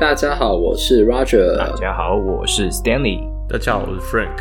[0.00, 1.58] 大家好，我是 Roger。
[1.58, 3.20] 大家好，我是 Stanley。
[3.46, 4.34] 大家好，我是 Frank。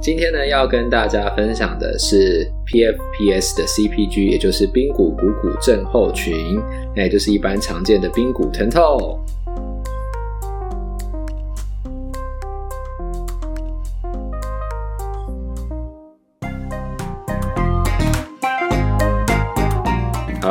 [0.00, 6.58] 今天呢，要跟大家分享的是 PFPS 的 CPG，也就是髌骨股骨症候群，
[6.96, 9.20] 那也就是一般常见的髌骨疼痛。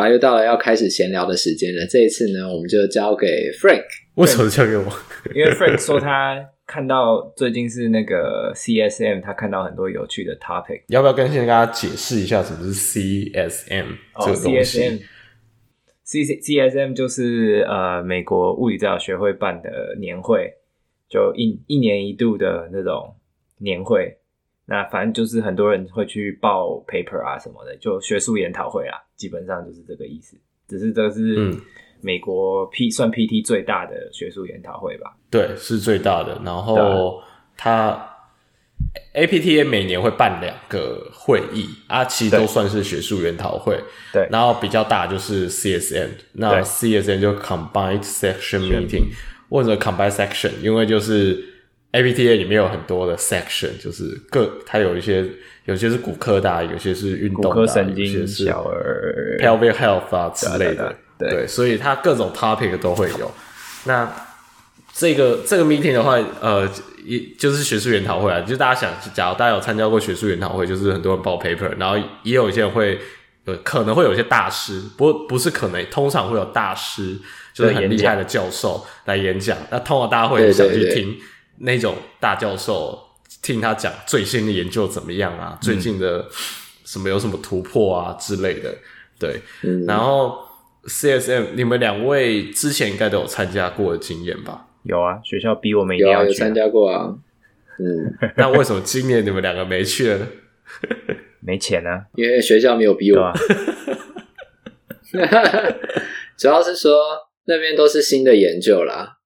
[0.08, 1.86] 好，又到了要开始闲聊的时间了。
[1.86, 3.28] 这一次呢，我们就交给
[3.60, 3.84] Frank。
[4.16, 4.86] 为什么交给我？
[5.36, 10.84] 因为 Frank 说他看到最近是那个 CSM，他看到很多有趣的 topic。
[10.88, 13.86] 要不要跟先跟大家解释一下什么是 CSM
[14.26, 15.02] 这个东西
[16.04, 20.54] ？C CSM 就是呃美国物理治疗学会办的年会，
[21.10, 23.14] 就一一年一度的那种
[23.60, 24.18] 年会。
[24.70, 30.38] 那反正就是很多人会去报 paper 啊什么的，就学术研讨会啊，基本上就是这个意思。
[30.68, 31.56] 只是这是
[32.02, 35.16] 美国 P 算 PT 最大的学术研讨会吧？
[35.32, 36.42] 对，是最大的。
[36.44, 37.24] 然后
[37.56, 37.98] 它
[39.16, 43.82] APTA 每年会办两个会议啊，其实都算是学术研讨会。
[44.12, 49.06] 对，然后比较大就是 CSM，那 CSM 就 Combined Section Meeting
[49.50, 51.54] 或者 Combined Section，因为就是。
[51.98, 55.26] APTA 里面有很多的 section，就是各它有一些，
[55.66, 63.32] 有些是骨科的，有些是运动的，骨科神经有些是小儿 pelvic health 啊之类的，对，所以它各种 topic 都会有。
[63.86, 64.08] 那
[64.94, 66.70] 这个这个 meeting 的话，呃，
[67.06, 73.00] 一就是学术研讨会啊，就大家想，假如大家有参加过学术研讨会，就是很多人报 paper，然后也有一些人会，
[73.46, 77.18] 呃，可能会有一些大师，不不是可能，通常会有大师，
[77.54, 79.58] 就是很厉害的教授来演讲。
[79.70, 81.18] 那通常大家会很想去听。
[81.60, 83.00] 那种大教授
[83.42, 85.54] 听他讲最新的研究怎么样啊？
[85.54, 86.28] 嗯、最近的
[86.86, 88.76] 什么有什么突破啊之类的，
[89.20, 89.42] 对。
[89.64, 90.38] 嗯、然后
[90.86, 94.68] CSM，你们两位之前应该都有参加过的经验吧？
[94.84, 96.28] 有啊，学校逼我们一定要去、啊。
[96.28, 97.14] 有参、啊、加过啊。
[97.80, 100.28] 嗯， 那为什么今年你们两个没去呢？
[101.42, 103.22] 没钱啊，因为学校没有逼我。
[103.22, 103.34] 啊、
[106.38, 107.00] 主要是说
[107.46, 109.17] 那边都是新的研究啦。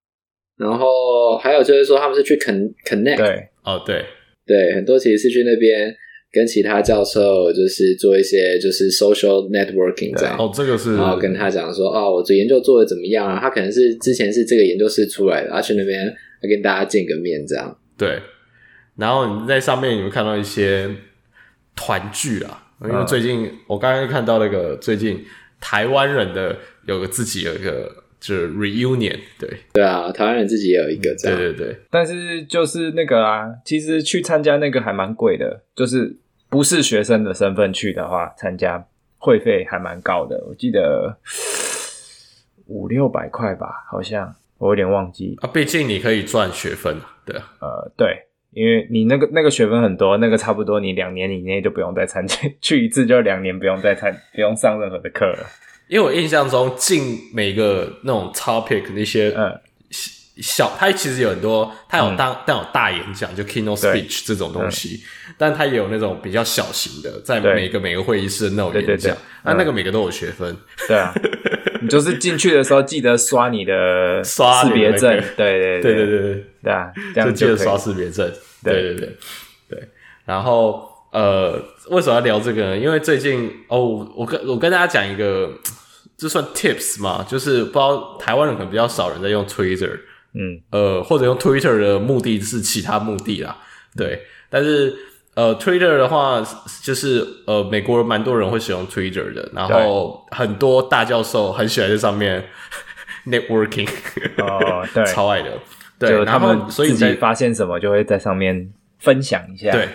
[0.61, 4.05] 然后还有就是说，他们是去 con connect，对，哦，对，
[4.45, 5.91] 对，很多其实是去那边
[6.31, 10.37] 跟其他教授，就是做一些就是 social networking 这样。
[10.37, 13.39] 哦，这个是，然后跟他讲说，哦，我这研究做的怎么样啊？
[13.41, 17.75] 他可能是之前是这个研究室出来的，他去那边来跟大家见个面这样。
[17.97, 18.19] 对，
[18.97, 20.87] 然后你在上面你会看到一些
[21.75, 25.25] 团聚啊，因为最近、嗯、我刚刚看到那个最近
[25.59, 26.55] 台湾人的
[26.85, 27.91] 有个自己有一个。
[28.21, 31.75] 就是 reunion，对对啊，台湾人自己也有一个这样，对对对。
[31.89, 36.15] 但是就是那个啊，其实去参加那个还蛮贵的，就是
[36.47, 38.85] 不是学生的身份去的话，参加
[39.17, 41.17] 会费还蛮高的，我记得
[42.67, 45.49] 五六百块吧，好像我有点忘记啊。
[45.51, 46.95] 毕竟你可以赚学分，
[47.25, 48.15] 对，呃，对，
[48.51, 55.47] 因为你那个那个学分很多，那个差不多你两年以内就不用再参加， 去一次就两年不用再参，不用上任何的课了。
[55.91, 59.35] 因为我印象中进每个那种 topic 那些
[60.37, 65.01] 小，它其实有很多，它有当但有大演讲，就 keynote speech 这种东西，
[65.37, 69.13] 但它也有那种比较小型的，在每个每个会议室的那种演讲，
[69.43, 70.55] 那那个每个都有学分。
[70.87, 71.13] 对啊，
[71.83, 75.81] 你就是进去的时候记得刷你的刷识别证，对对对。
[75.81, 76.71] 对对对对。
[76.71, 78.31] 啊，这样就记得刷识别证，
[78.63, 78.73] 对。
[78.73, 79.17] 对对
[79.67, 79.89] 对，
[80.23, 82.77] 然后呃，为什么要聊这个呢？
[82.77, 85.51] 因为最近哦，我跟我跟大家讲一个。
[86.21, 87.25] 这算 tips 吗？
[87.27, 89.99] 就是不知道台湾人可能比较少人在用 Twitter，
[90.35, 93.57] 嗯，呃，或者用 Twitter 的目的是其他目的啦，
[93.97, 94.21] 对。
[94.47, 94.95] 但是
[95.33, 96.45] 呃，Twitter 的话，
[96.83, 102.45] 就是呃，美国人蛮多人会使用 Twitter 的，然后很多大教授很喜欢在上面
[103.25, 103.89] networking，
[104.37, 105.57] 哦，对， 超爱的，
[105.97, 106.11] 对。
[106.11, 109.89] 就他们所以自己发现什么就会在上面分享一下，对。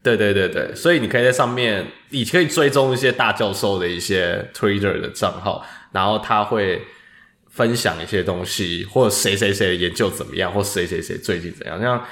[0.00, 6.80] 对对对对，所以你可以在上面，你可以追踪一些大教授的一些 Twitter 的账号，然后他会
[7.48, 12.02] 分享一些东西，或者谁谁谁研究怎么样，或谁谁谁最近怎样，像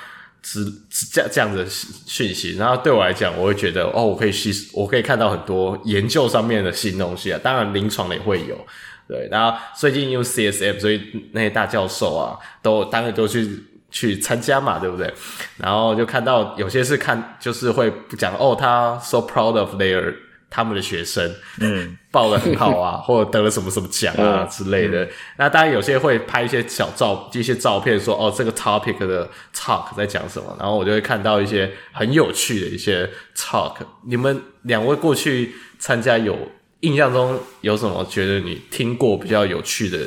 [0.42, 0.64] 只
[1.12, 2.56] 这这样的讯息。
[2.56, 7.40] 然后对我来讲，我会觉得哦，我可以吸，我可以看到很多研究上面的新东西啊。
[7.42, 8.66] 当然，临床的也会有。
[9.08, 11.00] 对，然后最近用 CSM，所以
[11.32, 13.48] 那些大教授啊，都当然都去。
[13.90, 15.12] 去参加嘛，对不对？
[15.56, 20.14] 然后就看到有些是看，就是会讲哦，他 so proud of their
[20.48, 25.04] 他们的学生，嗯，报的很好啊， 或者得了什么什么奖啊之类的。
[25.04, 30.56] 嗯、那当然有些会拍一些小照，一些照片说哦，这个 topic 的 talk 在讲什么。
[30.58, 33.74] 然后我就会看到一些很有趣的一些 talk。
[34.06, 36.36] 你们两位过去参加有
[36.80, 39.98] 印象中有什么觉得你听过比较有趣的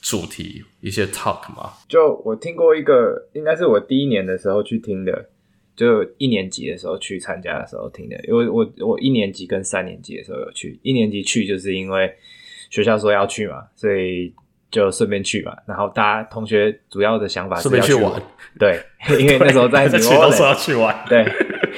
[0.00, 1.72] 主题一些 talk 吗？
[1.88, 5.28] 就我听过一个，应该是我第一年的时候去听的，
[5.74, 12.14] 就一年级的时候去参加的时候听的，因为我我一年级跟三年级的时候有去，一年级去就是因为
[12.70, 14.32] 学校说要去嘛，所以。
[14.68, 18.20] 就顺便去嘛，然后大家同学主要的想法是要去玩，
[18.58, 18.80] 对，
[19.16, 21.24] 因为那时候在纽奥说要去玩，对，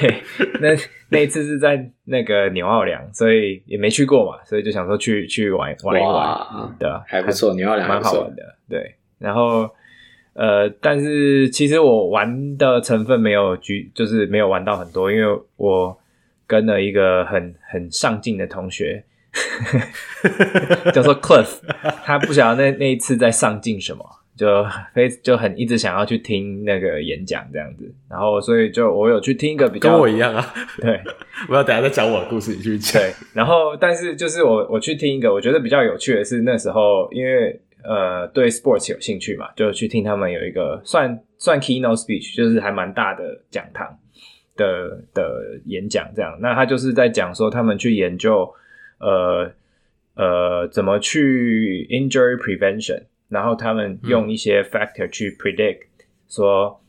[0.58, 0.68] 那
[1.10, 9.68] 那一次是在那个纽奥良，所以也没去过嘛，所以就想说去去玩玩一玩，对，还不错，纽奥良蛮好玩的，对，然后
[10.34, 15.98] 呃，但是其实我玩的成分没有局，就是没有玩到很多，因为我
[16.46, 19.04] 跟了一个很很上进的同学。
[20.92, 21.60] 叫做 Cliff，
[22.02, 24.04] 他不晓得那那一次在上进什么，
[24.34, 31.00] 就非就很一直想要去听那个演讲这样子，然后所以就我有去听一个比较跟我一样啊，对，
[31.48, 33.00] 我要等下再讲我的故事，你去讲。
[33.00, 43.98] 对，然后但是就是我我去听一个，我觉得比较有趣的是那时候因为呃对 sports 有兴趣嘛，就去听他们有一个算算 keynote speech，就是还蛮大的讲堂
[44.56, 48.52] 的的演讲这样，那他就是在讲说他们去研究。
[49.00, 49.48] 呃
[50.16, 53.04] 呃，怎么去 injury prevention？
[53.28, 55.82] 然后他们用一些 factor 去 predict，
[56.28, 56.82] 说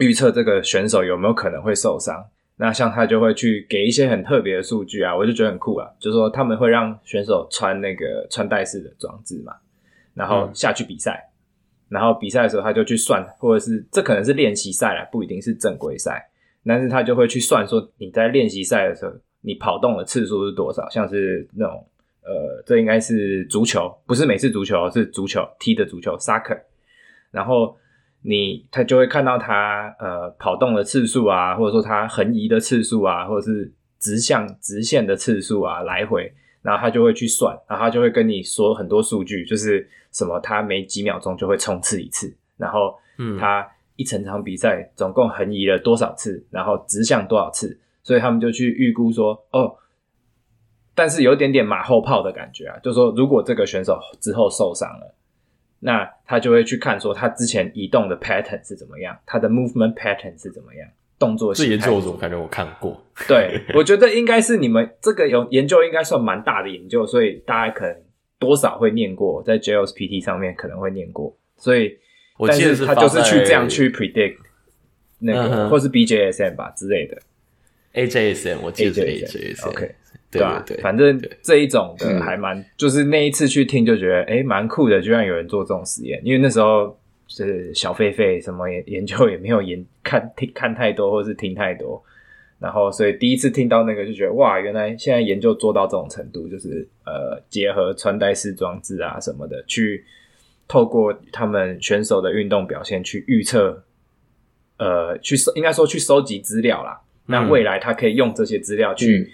[0.00, 2.28] 预测这个选手有没有可能会受伤。
[2.56, 5.88] 那像他就会去给一些很特别的数据啊，我就觉得很酷啊。
[6.00, 9.52] 就是说他们会让选手穿那个穿戴式的装置嘛，
[10.18, 11.30] 然后下去比赛，
[11.88, 16.28] 然后比赛的时候他就去算，或者是这可能是练习赛啦，不一定是正规赛，
[16.66, 19.12] 但是他就会去算说你在练习赛的时候。
[19.40, 20.86] 你跑动的次数是多少？
[20.90, 21.86] 像是那种，
[22.22, 26.58] 呃，这应该是足球，不是美式足球，是足球踢的足球，soccer。
[27.30, 27.76] 然后
[28.20, 36.30] 你他就会看到他呃跑动的次数啊，或者说他横移的次数啊，或者是直向直线的次数啊，来回，
[36.60, 39.88] 然后他就会去算，然后他就会跟你说很多数据，就是
[40.18, 47.78] 什么他每几秒钟就会冲刺一次，然后嗯，他一整场比赛总共横移了多少次，然后直向多少次。
[48.02, 49.76] 所以他们就去预估说，哦，
[50.94, 55.14] 但是有点点马后炮的感觉啊，就是说如果这个选手之后受伤了，
[55.80, 60.88] 那他就会去看说他之前移动的 pattern 是怎么样，他的 movement pattern 是怎么样，
[61.18, 61.64] 动作是。
[61.64, 62.98] 这研究我怎么感觉我看过？
[63.28, 67.94] 对，我觉得应该是你们这个有研究，应该算蛮大的研究，所以大家可能
[68.38, 71.98] 多少会念过，在 JLPT 上面可能会念过，所以
[72.38, 74.36] 我记得是他就是去这样去 predict
[75.18, 77.18] 那个，嗯、或是 BJSM 吧之类的。
[77.94, 79.94] ，AJSM 我记得 AJSM，OK，
[80.30, 80.62] 对吧？
[80.64, 86.20] 对，反正这一种的还蛮，就是那一次去听就觉得，哎蛮酷的，居然有人做这种实验。
[86.22, 86.96] 因为那时候
[87.26, 92.00] 是小狒狒，什么研研究也没有研看听看太多，或是听太多，
[92.58, 100.04] 然后所以第一次听到那个就觉得，哇，原来现在研究做到这种程度，就是呃，结合穿戴式装置啊什么的，去
[100.66, 103.82] 透过他们选手的运动表现去预测，
[104.78, 107.00] 呃，去应该说去收集资料啦。
[107.26, 109.30] 那未来他可以用这些资料去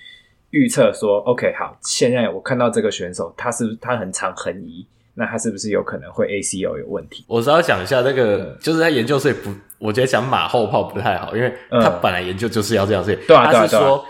[0.50, 7.24] 预测说、嗯、，OK，好，现在我看到这个选手，他是他很长横移，那他是不是有可能会 ACL 有问题？
[7.28, 14.04] 我是要讲一下那个，嗯、就是他研究，所以不，我觉得讲马后炮不太好，因为他本来研究就是要这样，所以他是说，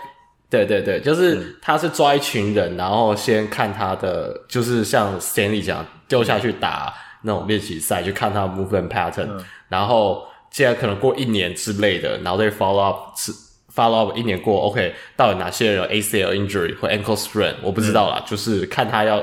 [0.49, 13.31] 对对对，就是他是抓一群人，然后先看他的，就是像 Stanley 讲，丢下去打那种练习赛，去看他的 movement pattern，、嗯、然后现在可能过一年之类的，然后再 follow up 是。
[13.75, 17.55] Follow up 一年过，OK，到底哪些人有 ACL injury 或 ankle sprain？
[17.61, 19.21] 我不知道啦，嗯、就是看他要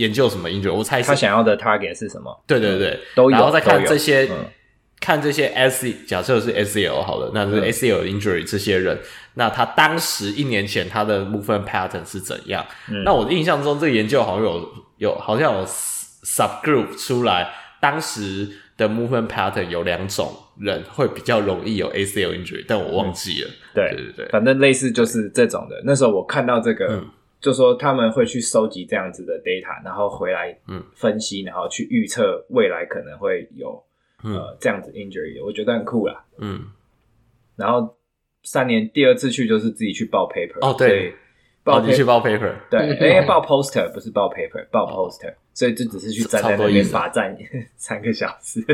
[0.00, 0.72] 研究什么 injury。
[0.72, 2.44] 我猜他想要的 target 是什么？
[2.46, 3.36] 对对对，嗯、都有。
[3.36, 4.46] 然后再看这些，嗯、
[5.00, 9.00] 看这些 AC，假设是 ACL 好了，那就是 ACL injury 这些人，嗯、
[9.34, 12.64] 那他当时一年前他的 movement pattern 是怎样？
[12.90, 18.48] 嗯、那我的印象中，这个研究好像有有好像有 subgroup 出来，当时。
[18.80, 23.50] 的 movement pattern 有两种人会比较容易有 ACL injury，但我忘记了。
[23.50, 25.76] 嗯、对对对，反正类似就是这种的。
[25.84, 27.06] 那时候我看到这个，嗯、
[27.40, 33.82] 就说他们会去收集这样子的 data，然后回来嗯分析，嗯、然后去预测未来可能会有、
[34.24, 36.24] 嗯、呃这样子 injury，我觉得很酷啦。
[36.38, 36.66] 嗯，
[37.56, 37.96] 然后
[38.42, 40.58] 三年第二次去就是自己去报 paper。
[40.60, 41.14] 哦，对。
[41.62, 47.36] 报你去报 paper，对， 因为报 poster 不是报 paper，报 poster，所以就只是去站在那边罚站
[47.76, 48.64] 三个小时，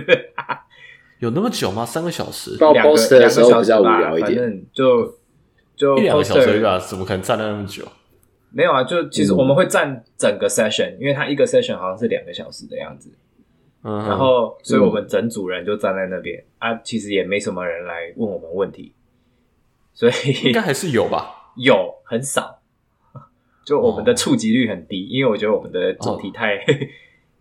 [1.18, 1.84] 有那么久吗？
[1.84, 2.56] 三个小时？
[2.58, 5.18] 报 poster 的时候比较无聊一点，反正就
[5.74, 7.84] 就一两个小时吧，怎么可能站在那么久？
[8.56, 13.10] 没有啊，就其实我们会站整个 session，因为它一个 session 好像是两个小时的样子，
[13.82, 16.42] 嗯，然后所以我们整组人就站在那边。
[16.58, 18.94] 啊，其实也没什么人来问我们问题，
[19.92, 20.12] 所以
[20.46, 22.62] 应该还是有吧， 有很少。
[23.66, 26.60] 就我们的触及率很低，因为我觉得我们的主题太、哦、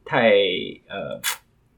[0.04, 0.32] 太
[0.90, 1.22] 呃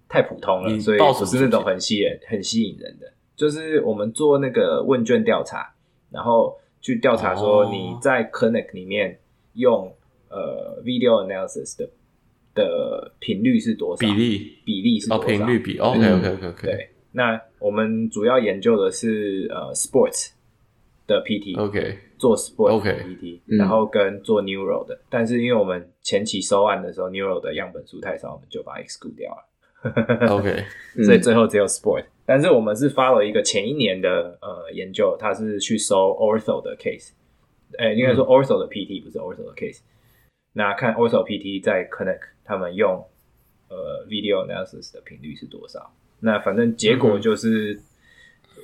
[0.09, 3.13] 太普通了，所以不是那种很吸引很吸引人的。
[3.35, 5.75] 就是我们做那个问卷调查，
[6.09, 9.19] 然后去调查说你在 clinic 里面
[9.57, 9.93] 用
[10.29, 11.89] 呃 video analysis 的
[12.55, 13.99] 的频率是多少？
[13.99, 15.27] 比例比例是多少？
[15.27, 16.67] 频率比 OK OK OK OK。
[16.67, 20.31] 对，那我们主要研究的是呃 sports
[21.05, 29.43] 的 PT OK 做 sports 的 PT，然后跟做 neural 的，但是因为我们前期收案的时候 neural 的样本数太少，我们就把它 exclude 掉了。
[30.35, 30.63] OK，
[31.05, 32.03] 所以最后只有 sport。
[32.25, 37.11] 但是我们是发了一个前一年的呃研究，它是去收 ortho 的 case，
[37.77, 39.81] 哎、欸，应该说 ortho 的 PT、嗯、不是 ortho 的 case。
[40.53, 43.05] 那看 ortho PT 在 connect 他们用
[43.69, 45.93] 呃 video analysis 的频率是多少？
[46.19, 47.79] 那反正结果就是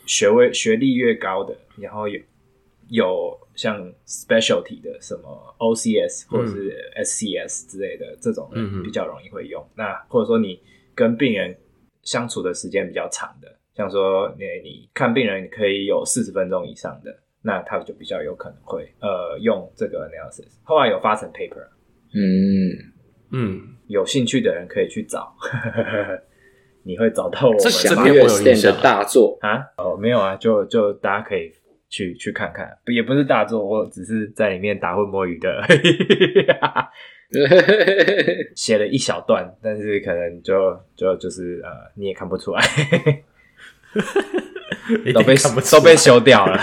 [0.05, 2.19] 学位学历越高的，然后有
[2.89, 9.65] 有像 specialty 的什么 OCS 或者是 SCS 之类的、嗯、这种人比较容易会用。
[9.75, 10.59] 那或者说你
[10.95, 11.55] 跟病人。
[12.05, 20.57] 相处的时间比较长的，像说你你看病人，你可以有四十分钟以上的，那他就比较有可能会呃用这个 analysis。
[20.63, 21.67] 后来有发成 paper，
[22.15, 22.93] 嗯。
[23.35, 25.33] 嗯，有兴趣的人可以去找，
[26.85, 29.35] 你会找到我们这这篇我有印象的大作。
[29.41, 29.57] 啊？
[29.75, 31.51] 哦，没有啊，就就大家可以
[31.89, 35.63] 去去看看，也不是大作，我只是在里面打混摸鱼的。
[38.55, 42.61] 写了一小段，但是可能就就就是呃，你也看不出来，
[45.11, 45.33] 都被
[45.71, 46.59] 都被修掉了，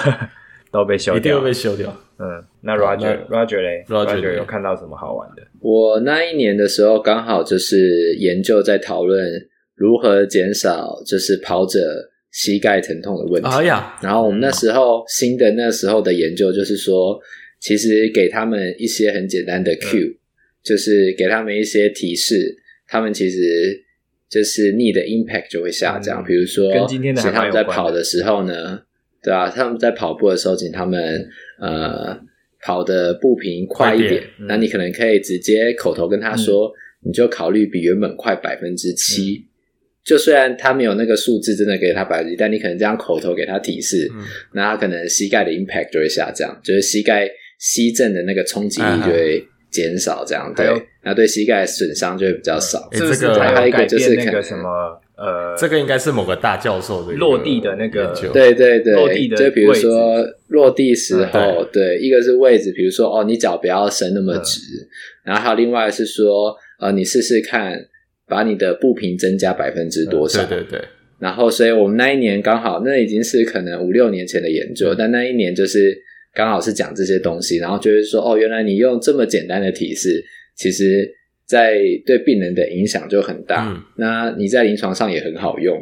[0.72, 1.88] 都被修掉，一定会被修掉。
[2.18, 5.42] 嗯，那 Roger Roger 嘞，Roger 有看到什么好玩的？
[5.60, 9.20] 我那一年的时候，刚好就是研究在讨论
[9.74, 11.78] 如何减少就是跑者
[12.30, 13.48] 膝盖疼痛的问题。
[13.48, 17.18] 哎呀，然后我们那时候新的那时候的研究就是说，
[17.58, 20.16] 其实给他们一些很简单的 cue。
[20.62, 22.54] 就是给他们一些提示，
[22.86, 23.82] 他们其实
[24.28, 26.22] 就是 knee 的 impact 就会下降。
[26.22, 28.82] 嗯、比如说，跟今天的请他们在跑的时候呢，
[29.22, 31.28] 对啊，他们在跑步的时候，请他们
[31.60, 32.18] 呃
[32.62, 34.22] 跑的步频快一点。
[34.48, 39.32] 那你可能可以直接口头跟他说，嗯、你就考虑比原本快百分之七。
[39.32, 39.44] 嗯、
[40.04, 44.24] 就虽然他没有那个数字真的给他百分之七，但你可能这样口头给他提示，嗯、
[44.54, 49.46] 那他可能膝盖的 impact 就会下降，就是膝盖膝震的那个冲击力就会。
[49.70, 50.66] 减少这样对，
[51.04, 52.88] 那对膝盖损伤就会比较少。
[52.90, 64.60] 这个还有一个就是那个什么呃，这个应该是某个大教授的落地的那个，对对对，落地的就比如说落地时候，对，一个是位置，比如说哦，你脚不要伸那么直，
[65.24, 67.78] 然后还有另外是说呃，你试试看
[68.26, 70.80] 把你的步频增加百分之多少，对对对。
[71.18, 75.96] 然后，所以我们那一年刚好，那已经是可能五六年前的研究，但那一年就是。
[76.32, 80.24] 刚好是讲这些东西，然后就是说，哦，原来你用这么简单的提示，
[80.56, 81.10] 其实
[81.50, 83.68] 在对病人的影响就很大。
[83.68, 85.76] 嗯、那你在临床上也很好用。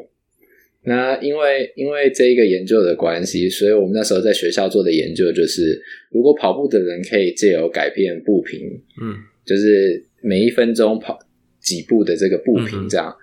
[0.84, 5.78] 那因为因为这一个研究的关系，所以我们那时候在学校做的研究就是，
[6.10, 8.60] 如果跑步的人可以借由改变步频，
[9.02, 11.18] 嗯，就是每一分钟跑
[11.60, 13.10] 几步的这个步频这样。
[13.10, 13.20] 嗯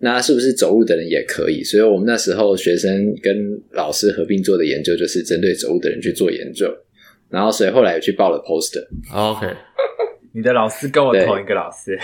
[0.00, 1.60] 那是不是走路的人也可以？
[1.64, 6.72] 所以我们那时候学生跟老师合并做的研究，就是针对走路的人去做研究。
[7.28, 8.86] 然后，所以后来也去报了 poster。
[10.38, 11.98] 你的老师跟我同一个老师。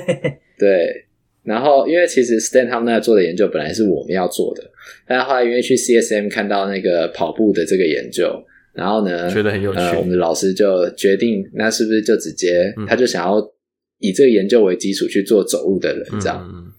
[0.58, 1.04] 对，
[1.42, 4.62] 然后，因为其实 Stan 他们那做的研究本来是我们要做的，
[5.06, 13.38] 但后来因为去 CSM 看到那个跑步的这个研究，然后呢，觉得很有趣，呃，我们的老师就决定，那是不是就直接，嗯、他就想要
[13.98, 16.50] 以这个研究为基础去做走路的人，这样。
[16.50, 16.72] 嗯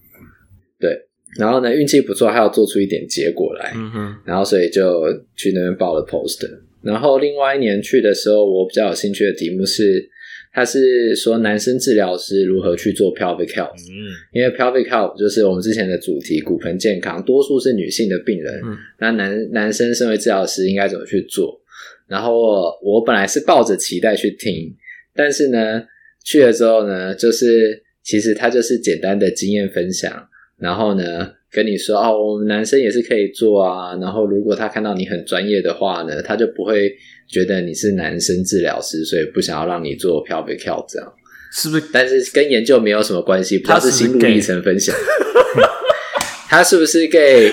[0.78, 0.92] 对，
[1.40, 6.42] 然后呢，运气不错，还要做出一点结果来，嗯，然后所以就去那边报了 post。
[6.82, 10.08] 然后另外一年去的时候，我比较有兴趣的题目是，
[10.56, 21.62] 他是说男生治疗师如何去做 pelvic health，嗯，因为 pelvic health 就是我们之前的主题，骨盆健康，多数是女性的病人，嗯，那男男生身为治疗师应该怎么去做？
[22.08, 24.74] 然后我，我本来是抱着期待去听，
[25.14, 25.84] 但是呢，
[26.24, 30.30] 去了之后呢，就是其实他就是简单的经验分享。
[30.58, 33.96] 然后呢，跟你说哦，我们男生也是可以做啊。
[34.02, 36.94] 然后如果他看到你很专业的话呢，他就不会
[37.28, 41.14] 觉得你是男生治疗师，所以不想要让你做 pelvic health 这样，
[41.54, 41.90] 是不是？
[41.94, 44.96] 但是跟研究没有什么关系，他是心路历程分享。
[46.48, 47.52] 他是不是 gay？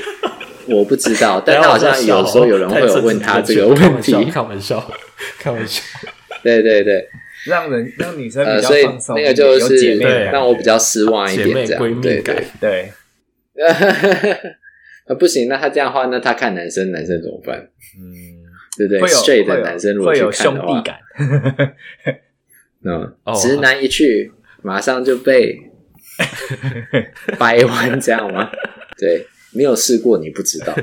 [0.67, 4.13] 我不知道， 但他好像有时候有人会有问他这个问题。
[4.31, 4.93] 开玩笑，
[5.39, 5.83] 开玩笑。
[6.45, 7.09] 对对对，
[7.47, 12.93] 让人让女生比较放松，呃、那个就是让我比较失望一点，这样对对对。
[15.07, 17.59] 啊，不行，那他这样的话，那他看男生，男生怎么办？
[17.99, 18.43] 嗯，
[18.79, 20.99] 对不对？straight 的男生如果去看的话，会有兄弟感。
[22.85, 24.33] 嗯， 直男一去，
[24.63, 25.59] 马上就被
[27.39, 28.51] 掰弯这样吗？
[28.99, 30.75] 对，没有试过你不知道。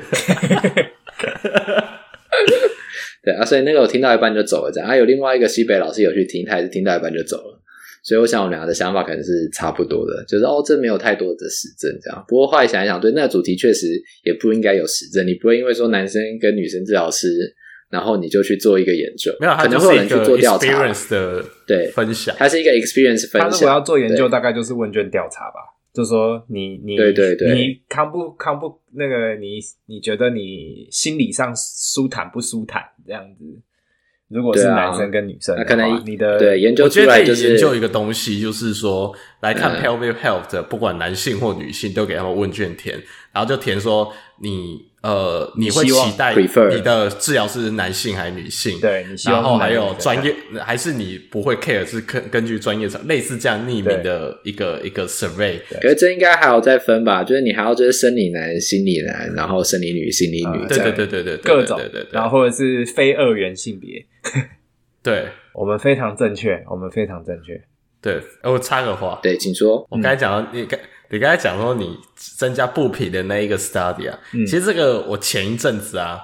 [3.24, 4.96] 对啊，所以那个我听到一半就走了，这样啊。
[4.96, 7.62] 有另外一个西北老师有去听，他也是听到一半就走了。
[8.04, 12.24] 所以我想我们两个的想法可能是差不多的，就是哦，这没有太多的实证这样。
[12.28, 13.88] 不过后来想一想，对那个主题确实
[14.24, 17.28] 也不应该有实证，你不会因为说男生跟女生治疗师，
[17.90, 23.50] 然后你就去做一个研究，没有，可能会有人去做调查的对分享，它是一个 experience 分享。
[23.50, 25.60] 他如果要做研究，大概就是问卷调查吧，
[25.94, 33.44] 就是说你你对对对，你康不康不那个你你觉得你心理上舒坦不舒坦这样子。
[34.30, 42.96] 如果是男生跟女生，那可能你的对研究出来就是研究一个东西，就是说来看 pelvic health 的，不管男性或女性，都给他们问卷填，
[43.32, 44.90] 然后就填说你。
[45.02, 48.82] 呃，你会期待你的治疗是男性还是女性？
[48.82, 55.58] 对，然后还有专业，还是你不会 care 是根根据专业上类似这样匿名的一个一个 survey。
[55.82, 57.24] 可是这应该还有再分吧？
[57.24, 61.80] 就是你还要就是生理男、心理男，然后生理女、心理女，对对对对对，各种，
[62.12, 64.06] 然后或者是非二元性别。
[65.02, 67.54] 对，我们非常正确，我们非常正确。
[68.02, 69.86] 对，我插个话，对，请说。
[69.90, 70.80] 我刚才讲到你刚。
[71.12, 76.20] 你刚才讲说你增加布匹的那一个 study 啊，嗯、其实这个我前一阵子啊，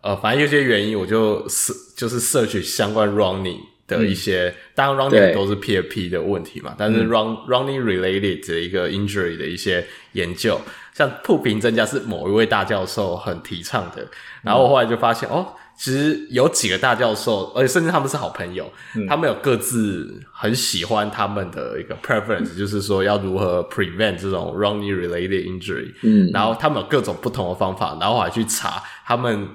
[0.00, 1.46] 呃，反正有些原因，我就
[1.94, 10.58] 就是 search 相关 running 的一些，嗯、当然 running 都是 PFP 的问题嘛，但是 run running related 的一个 injury 的一些研究，
[10.94, 14.08] 像布匹增加是某一位大教授很提倡的，
[14.40, 15.46] 然后我后来就发现、嗯、哦。
[15.80, 25.90] 其实有几个大教授，而且甚至他们是好朋友，嗯、他们有各自很喜欢他们的一个 preference，、嗯、就是说要如何 prevent 这种 running related injury。
[26.02, 29.48] 嗯，然后他们有各种不同的方法，然后我还去查他们，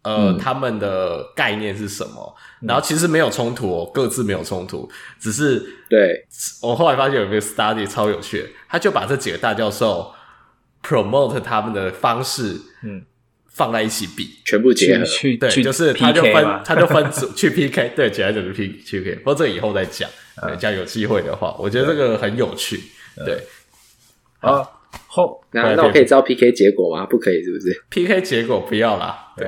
[0.00, 2.34] 呃，嗯、他们的概念是什么。
[2.62, 4.90] 然后其实没有冲突哦，各自没有冲突，
[5.20, 6.26] 只是对
[6.62, 10.14] 我后来发现有一个 study 超有趣，他就把这几个大教授
[10.82, 13.04] promote 他们的方式，嗯。
[13.56, 19.14] 放在一起比，全部结合，去对，就是他就分， 他就分组去 PK，对，简单就是 P PK。
[19.16, 20.06] 不过这以后再讲，
[20.60, 22.78] 这样有机会的话，我觉得这个很有趣。
[23.24, 23.40] 对，
[24.40, 24.62] 好，
[25.06, 27.06] 后那那我可以知道 PK 结果吗？
[27.06, 29.32] 不可以，是不是？PK 结果不要啦。
[29.38, 29.46] 对，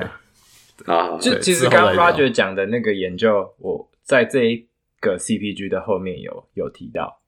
[0.91, 4.67] 啊，就其实刚刚 Roger 讲的那个研究，我在这一
[4.99, 7.21] 个 CPG 的后面有有提到，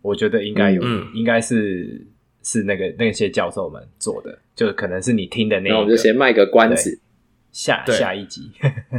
[0.00, 2.06] 我觉得应该有，应该是。
[2.46, 5.74] 是那个那些教授们做的，就可能是你听的那个。
[5.74, 7.00] 那我们就先卖个关子，
[7.50, 8.52] 下下一集，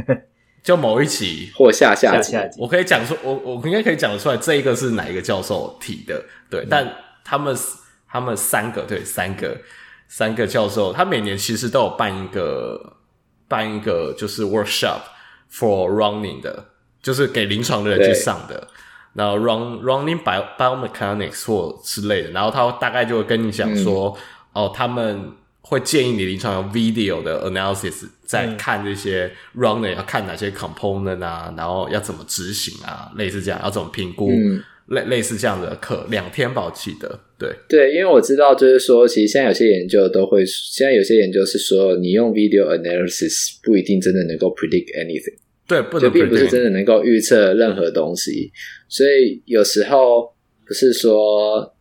[0.62, 6.66] 就某一集 或下下集，我可以讲出，我我应该可以讲得出来，这一个是哪一个教授提的，对。
[6.68, 7.56] 但他们
[8.06, 9.56] 他们三个，对，三个
[10.08, 12.98] 三个教授，他每年其实都有办一个
[13.48, 15.00] 办一个就是 workshop
[15.50, 16.66] for running 的，
[17.00, 18.68] 就是给临床的人去上的。
[19.18, 24.16] 然后 run running bio biomechanics 或之类的，然后他大概就会跟你讲说，
[24.54, 37.52] 嗯、哦，他们会建议你临床用 video 的 analysis，在看这些 runner 要看哪些 component 啊，然后要怎么执行啊，类似这样，要怎么评估，嗯、类类似这样的课，两天保记的，对。
[37.68, 45.36] 对，因为我知道就是说，其实现在有些研究都会，现在有些研究是说，你用 video analysis 不一定真的能够 predict anything。
[45.68, 48.50] 对，不能就并不是真的能够预测任何东西，
[48.88, 50.34] 所以有时候
[50.66, 51.74] 不是说，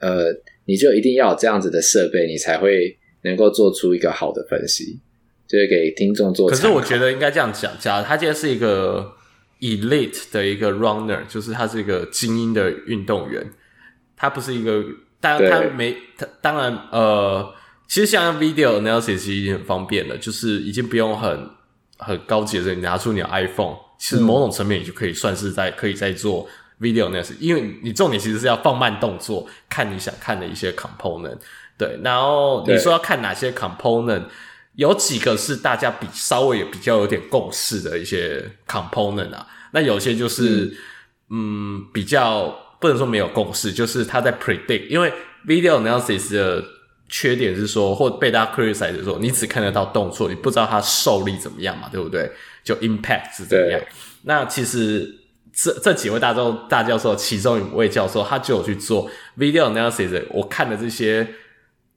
[0.00, 0.26] 呃，
[0.66, 5.00] 你就一定要有这样子的设备，你才会能够做出一个好的分析，
[5.48, 6.46] 就是给听众做。
[6.50, 9.10] 可是我觉得应该这样讲，假如他今天是一个
[9.60, 13.50] elite 的一个 runner，就是他是一个精英的运动员，
[14.14, 14.84] 他不是一个，
[15.22, 17.54] 当然他没，他当然呃，
[17.88, 21.48] 其实像 video analysis 已经很方便了，就是已经不用很。
[22.00, 26.48] 很高级的人，你拿出你的 iPhone，其实某种层面你就可以算是在可以在做
[26.80, 31.38] video analysis，因为你重点其实是要放慢动作，看你想看的一些 component。
[31.78, 34.24] 对，然后你说要看哪些 component，
[34.74, 39.46] 有几个是大家比稍微也比较有点共识的一些 component 啊。
[39.72, 40.76] 那有些就是
[41.28, 45.12] 嗯，嗯比较不能说没有共识，就是他在 predict，因为
[45.46, 46.64] video analysis 的。
[47.12, 52.30] 缺点是说，或被大家 criticize 的时候，你只看得到动作，你不知道它受力怎么样嘛，对不对？
[52.62, 53.80] 就 impact 是怎么样？
[54.22, 55.18] 那其实
[55.52, 60.22] 这这几位大教大教授，其中一位教授，他就有去做 video analysis。
[60.30, 61.26] 我看的这些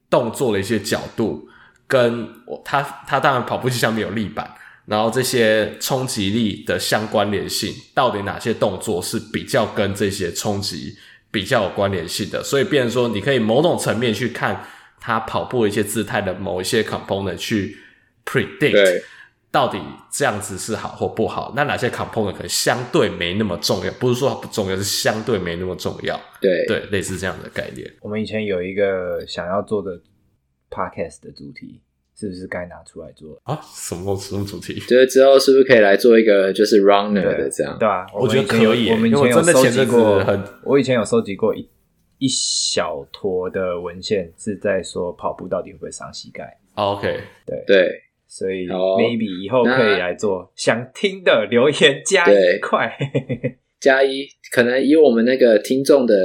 [0.10, 1.48] 动作的一些角度，
[1.86, 4.52] 跟我他他当然跑步机上面有立板，
[4.88, 10.98] 然后这些冲击力的相关联性，到底哪些动作是比较跟这些冲击
[11.30, 12.44] 比较有关联性的？
[12.44, 14.66] 所以，变成说，你可以某种层面去看。
[15.06, 17.78] 他跑步的一些姿态的某一些 component 去
[18.26, 19.04] predict
[19.52, 19.78] 到底
[20.10, 21.52] 这样子是好或不好？
[21.58, 23.92] 那哪些 component 可能相对没那么重要？
[24.00, 26.18] 不是说它不重要，是相对没那么重要。
[26.40, 27.86] 对对，类似这样的概念。
[28.00, 30.00] 我们以前有一个想要做的
[30.72, 31.82] podcast 的主题，
[32.18, 33.60] 是不是该拿出来做啊？
[33.76, 34.80] 什么什么主题？
[34.88, 37.78] 就是之后是不是可以来做一个就是 runner 的这样？
[37.78, 38.90] 对啊，我觉得可以。
[38.90, 40.24] 我们以前有收集过，
[40.64, 41.70] 我以前有收集过一
[42.24, 46.58] 一小坨的文献，是在说跑步到底会不会伤膝盖。
[46.76, 47.64] Oh, OK，对。
[47.68, 48.02] 对。
[48.26, 52.98] 所以 maybe 以后可以来做，想听的留言加一块，
[53.80, 56.16] 加一，可能以我们那个听众的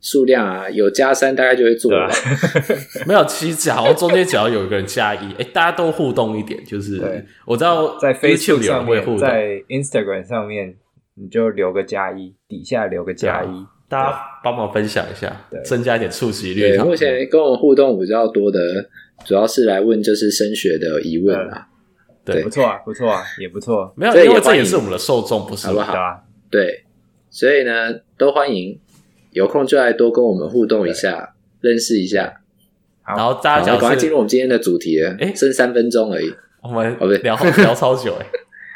[0.00, 2.10] 数量啊，有加三大概就会做了。
[3.06, 10.76] 没有，其实只要中间只要有一个人加一，哎，大家都互动一点，就是我知道在 Facebook 上面，在 Instagram 上面，
[11.14, 16.60] 你就留个加一，底下留个加一，大家帮忙分享一下，增加一点触及率。
[16.60, 18.58] 对，目前跟我们互动比较多的。
[19.24, 21.68] 主要是来问就是升学的疑问啊，
[22.24, 23.94] 对，不错啊，不错啊，也不错。
[23.96, 25.94] 没有，因为这也是我们的受众，不是好不好？
[26.50, 26.84] 对，
[27.30, 28.78] 所以呢，都欢迎，
[29.30, 32.40] 有空就来多跟我们互动一下，认识一下。
[33.06, 36.34] 然后大家赶快进入我们今天的主题了，哎，剩三分钟而已。
[36.60, 38.26] 我们聊聊超久哎，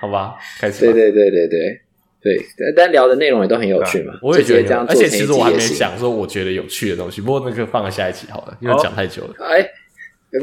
[0.01, 0.85] 好吧，开始。
[0.85, 1.81] 对对对对对
[2.23, 2.37] 对，
[2.77, 4.15] 但聊的内容也都很有趣嘛。
[4.23, 9.35] 我也觉得这样，而且其实我还没讲说我觉得有趣的东西，不过那个放在下一期好了，因为讲太久了。
[9.41, 9.69] 哎。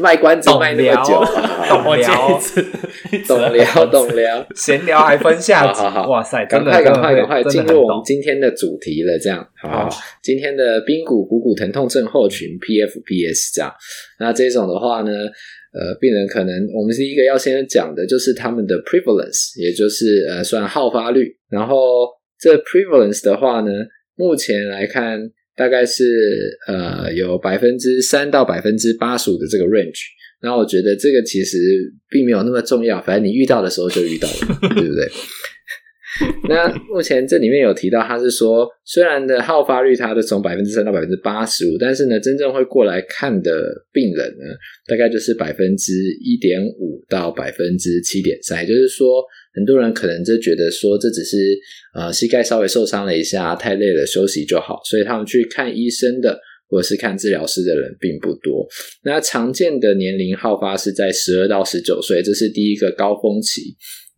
[0.01, 1.23] 卖关子卖那么久，
[1.69, 2.39] 懂聊，
[3.27, 9.87] 懂聊，懂聊，闲聊还分下集，好好好，哇塞，赶快赶快赶快进入我们今天的主题了，这样，好，
[10.23, 13.71] 今天的髌骨股骨疼痛症候群 PFPS 这样，
[14.19, 15.11] 那这种的话呢，
[15.77, 22.07] 呃，病人可能我们第一个要先讲的就是他们的 prevalence，也就是呃算好发率，然后
[22.39, 23.71] 这 prevalence 的话呢，
[24.15, 25.31] 目前来看。
[25.57, 26.03] 大概是
[26.67, 30.01] 呃有百分之三到百分之八十五的这个 range，
[30.41, 31.57] 那我觉得这个其实
[32.09, 35.07] 并没有那么重要，反正你遇到的时候就遇到了， 对不对？
[36.47, 43.51] 那目前这里面有提到，他是说虽然的好发率它的从百分之三到百分之八十五，但是呢，真正会过来看的
[43.91, 44.45] 病人呢，
[44.87, 49.23] 大概就是百分之一点五到百分之七点三，也就是说。
[49.55, 51.37] 很多人可能就觉得说，这只是
[51.93, 58.67] 呃膝盖稍微受伤了一下，太累了，休息就好，所以他们去看医生的或者是看治疗师的人并不多。
[59.05, 63.61] 那常见的年龄好发是在十二到十九岁，这是第一个高峰期。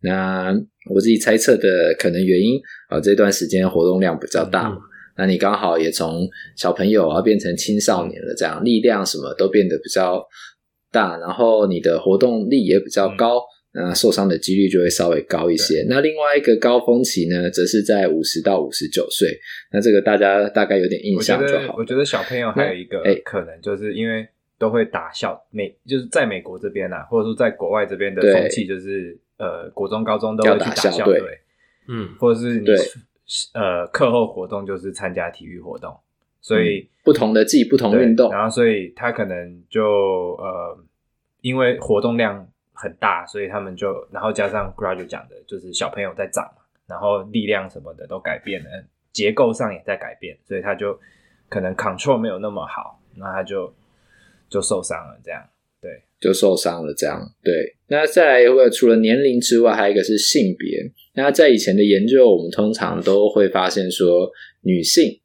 [0.02, 0.54] 那
[0.90, 2.58] 我自己猜测的可能原因
[2.88, 4.82] 啊、呃，这段时间活动量比较大嘛，嗯、
[5.18, 10.24] 那你刚好也从小朋友啊变成青少年了，这样力量什么都变得比较
[10.90, 13.38] 大，然后你的活动力也比较高。
[13.38, 15.84] 嗯那受伤的几率就会稍微高一些。
[15.90, 19.28] 那另外一个高峰期呢，则是在五十到五十九岁。
[19.70, 21.74] 那这个大家大概有点印象就好。
[21.76, 24.26] 我觉得小朋友还有一个可能，就是因为
[24.58, 31.40] 都会打校美，就是在美国这边啊，或者说在国外这边的风气，就是呃，国中、高中都会去打校队，
[31.88, 32.68] 嗯，或者是你
[33.54, 35.98] 呃课后活动就是参加体育活动，
[36.40, 39.82] 所以不同的季不同运动，然后所以他可能就
[40.38, 40.78] 呃，
[41.40, 42.46] 因为活动量。
[42.80, 48.70] 很大，所以他们就，然后加上 Graduate 讲的，就是小朋友在长嘛，然后力量什么的都改变了，
[49.10, 50.96] 结构上也在改变，所以他就
[51.48, 53.74] 可能 control 没有那么好，那他就
[54.48, 55.42] 就受伤了，这样，
[55.80, 57.54] 对，就受伤了，这样，对。
[57.88, 60.90] 那再来一个，除了年龄之外，还有一个是性别。
[61.14, 64.30] 那在以前的研究，我们通常都会发现说，
[64.62, 65.18] 女性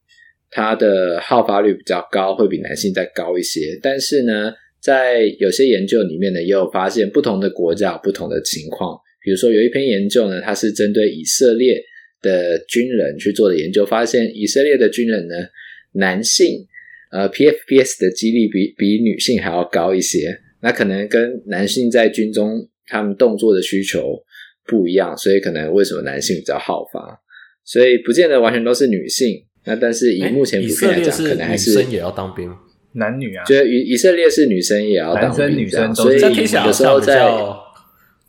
[0.50, 4.54] 她的好发率比较高，会比男性再高一些，但是呢。
[4.84, 9.00] 在有些研究里面呢，也有发现不同的国家有不同的情况。
[9.22, 11.82] 比如说，有一篇研究呢，它是针对以色列
[12.22, 15.36] 的军人去做的研究，发现以色列的军人呢，
[15.94, 16.68] 男性
[17.14, 20.38] 呃 PFPS 的几率比比女性还要高一些。
[20.64, 24.18] 那可能跟男性在军中他们动作的需求
[24.66, 27.20] 不一样，所以可能为什么男性比较好发？
[27.66, 29.46] 所以不见得完全都是女性。
[29.66, 32.50] 那但是以目前普遍来讲，可能还是女生也要当兵。
[32.94, 37.32] 男女啊，觉得以以色列是女生也要当兵，男生女生所以有时候在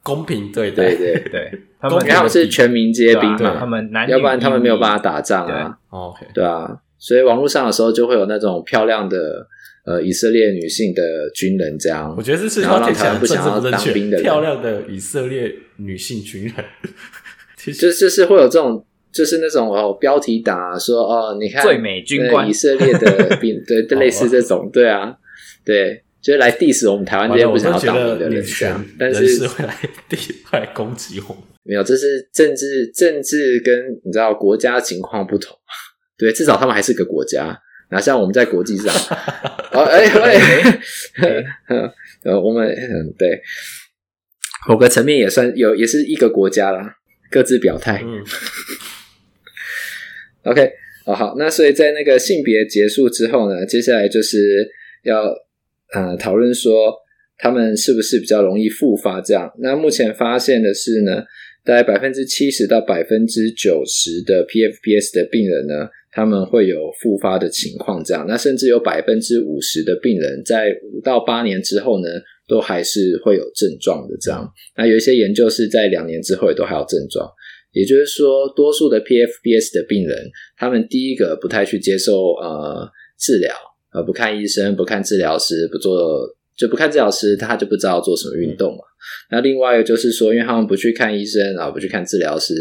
[0.02, 5.76] 公平对待对对对， 他们他们是全民皆兵嘛，他们男要不然他们没有办法打仗啊。
[5.90, 9.46] OK，对啊，所以网络上的时候就会有那种漂亮的
[9.84, 11.02] 呃以色列女性的
[11.34, 16.54] 军人这样，我觉得这是然后让台湾不想要当兵的 漂亮的以色列女性军人，
[17.56, 18.84] 其实就是会有这种。
[19.14, 25.16] 就是那种哦，标题党啊，说哦，你看最美军官，以色列的兵，对， 类似这种，对啊，
[25.64, 29.72] 对，就是来 diss 我们台湾这些不想要当兵的人，这样，但是是会来
[30.10, 33.72] diss 会来攻击我们，没有，这是政治，政治跟
[34.04, 35.56] 你知道国家情况不同，
[36.18, 37.56] 对，至少他们还是个国家，
[37.92, 38.92] 哪像我们在国际上，
[39.74, 41.44] 哦，哎 喂，
[42.24, 43.42] 呃，我们嗯，对。
[44.66, 46.96] 某个层面也算有，也是一个国家啦，
[47.30, 48.02] 各自表态。
[48.02, 48.24] 嗯、
[50.44, 50.70] OK，
[51.04, 54.66] 哦好，那所以在那个性别结束之后呢，接下来就是
[55.02, 55.24] 要
[55.92, 56.94] 呃讨论说
[57.36, 59.52] 他们是不是比较容易复发这样。
[59.58, 61.22] 那目前发现的是呢，
[61.62, 68.24] 大概百分之七十到百分之九十的 PFPS 的病人呢，他们会有复发的情况这样。
[68.28, 72.08] 那甚至有百分之五十的病人在五到八年之后呢，
[72.46, 74.48] 都还是会有症状的，这样。
[74.76, 77.28] 那有一些研究是在两年之后也都还有症状，
[77.72, 83.52] 也就是说，多数的 PFPS 的病人，他们第一个不太去接受呃治疗，
[83.92, 86.20] 呃不看医生，不看治疗师，不做
[86.56, 88.84] 就不看治疗师，他就不知道做什么运动嘛。
[89.30, 92.54] 那另外就是说，因为他们不去看医生啊，不去看治疗师，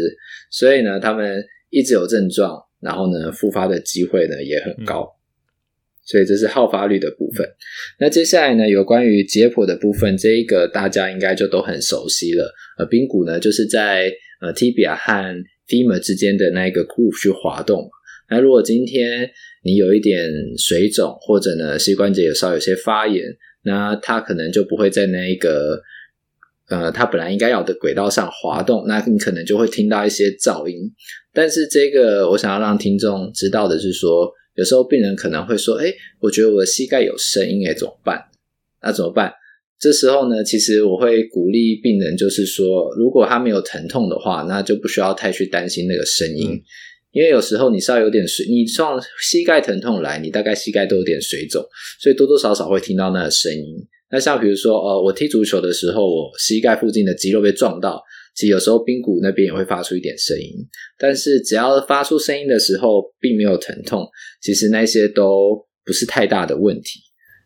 [0.50, 1.40] 所以呢，他们
[1.70, 5.02] 一直有症状，然后呢，复发的机会呢也很高。
[5.02, 5.16] 嗯
[6.06, 7.48] 所以这是好发率的部分。
[7.98, 12.52] 那接下来呢，有关于解剖的部分，这一个大家应该就都很熟悉了。
[12.76, 17.88] 呃，髌骨呢，就是在呃 tibia 和 femur 之间的那一个 groove 去滑动。
[18.28, 19.30] 那如果今天
[19.64, 23.24] 你有一点水肿，或者呢膝关节有稍有些发炎，
[23.62, 25.80] 那它可能就不会在那一个
[26.68, 30.92] 呃它本来应该要的轨道上滑动，那你可能就会听到一些噪音。
[31.32, 34.32] 但是这个我想要让听众知道的是说。
[34.56, 38.22] 有时候病人可能会说：“哎，我觉得我的膝盖有声音，哎，怎么办？
[38.80, 39.32] 那怎么办？”
[39.80, 46.62] 这时候呢，其实我会鼓励病人，就是说，如果他没有疼痛的话，那就不需要太去担心那个声音，
[47.10, 51.60] 因为有时候你稍微有点水，你从膝盖疼痛来，你大概膝盖都有点水肿，
[51.98, 53.84] 所以多多少少会听到那个声音。
[54.14, 58.00] 那像比如说，呃，我踢足球的时候，我膝盖附近的肌肉被撞到。
[58.32, 60.54] 其实有时候髌骨那边也会发出一点声音，
[60.96, 64.06] 但是只要发出声音的时候并没有疼痛，
[64.40, 67.00] 其实那些都不是太大的问题，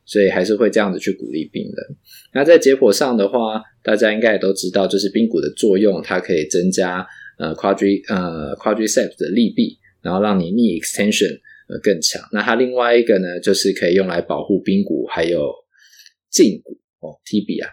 [0.04, 1.96] 所以还是会这样子去鼓励病人。
[2.34, 7.06] 那在解剖上的话，大家应该也都知道，就是髌骨的作用，它可以增加
[7.38, 11.32] 呃 quadri 呃 quadriceps 的力臂，然后让你 knextension
[11.70, 12.20] 呃更强。
[12.30, 15.50] 那它另外一个呢，就是可以用来保护髌骨还有
[16.32, 17.66] 胫骨哦 tibia。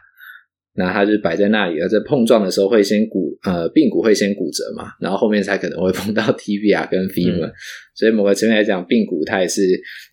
[0.78, 7.54] 那它就摆在那里，而在碰撞的时候会先骨呃髌骨会先骨折嘛，然后后面才可能会碰到 tibia 跟 femur，嗯、
[7.96, 9.62] 所以某个层面来讲，髌骨它也是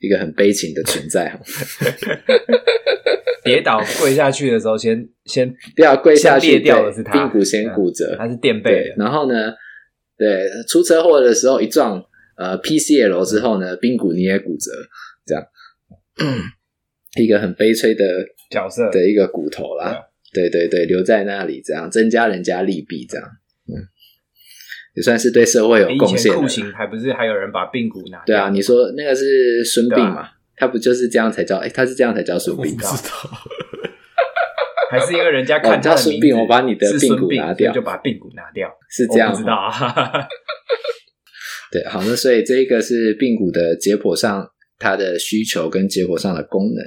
[0.01, 1.35] 一个很悲情的存在。
[3.43, 8.95] 跌倒跪下去的时候先，先先 不要跪下去，裂掉的是它，髌骨先骨折，它是垫背的。
[8.97, 9.53] 然后呢，
[10.17, 12.01] 对，出车祸的时候一撞
[12.37, 14.71] 呃 PCL 之后呢，髌骨你也骨折，
[15.27, 15.45] 这样，
[16.23, 16.39] 嗯、
[17.21, 18.05] 一个很悲催的
[18.51, 20.09] 角色的一个骨头啦。
[20.35, 23.29] 对对对，留在那里，这样增加人家利弊，这样，
[23.69, 23.77] 嗯，
[24.95, 26.33] 也算是对社会有贡献。
[26.35, 28.35] 酷刑还不是还有人把髌骨拿掉？
[28.35, 30.21] 对啊，你说那个是孙膑嘛？
[30.23, 31.59] 啊、他不就是这样才叫？
[31.59, 32.61] 哎，他是这样才叫孙膑？
[32.63, 33.31] 不知道，
[34.91, 39.33] 还是因为人家看他的名字，我把你的髌骨拿掉，就把髌骨拿掉，是这样？
[39.33, 40.29] 不知道啊。
[41.71, 44.49] 对，好，那所以这一个是髌骨的解剖上
[44.79, 46.83] 它的需求跟解剖上的功能。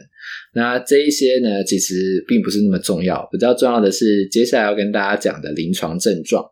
[0.53, 3.27] 那这一些呢，其实并不是那么重要。
[3.31, 6.45] 比较重要的是，接下来要跟大家讲的临床症状。